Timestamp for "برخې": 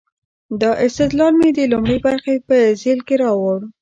2.07-2.35